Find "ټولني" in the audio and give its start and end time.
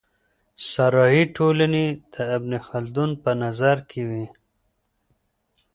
1.37-1.85